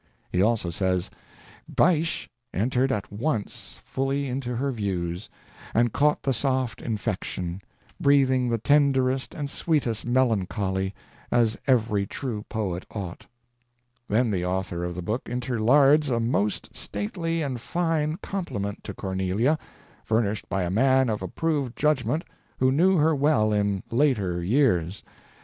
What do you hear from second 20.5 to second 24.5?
a man of approved judgment who knew her well "in later